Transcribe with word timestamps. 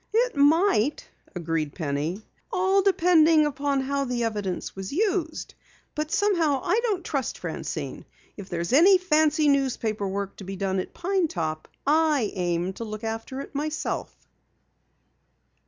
"It 0.13 0.35
might," 0.35 1.07
agreed 1.35 1.75
Penny, 1.75 2.23
"all 2.51 2.81
depending 2.81 3.45
upon 3.45 3.81
how 3.81 4.05
the 4.05 4.23
evidence 4.23 4.75
was 4.75 4.91
used. 4.91 5.53
But 5.93 6.09
somehow, 6.09 6.59
I 6.63 6.79
don't 6.81 7.05
trust 7.05 7.37
Francine. 7.37 8.05
If 8.35 8.49
there's 8.49 8.73
any 8.73 8.97
fancy 8.97 9.47
newspaper 9.47 10.07
work 10.07 10.37
to 10.37 10.43
be 10.43 10.55
done 10.55 10.79
at 10.79 10.95
Pine 10.95 11.27
Top, 11.27 11.67
I 11.85 12.31
aim 12.33 12.73
to 12.73 12.83
look 12.83 13.03
after 13.03 13.41
it 13.41 13.53
myself!" 13.53 14.17